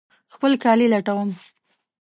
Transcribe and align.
خپل 0.33 0.51
کالي 0.63 0.87
لټوم 0.93 1.29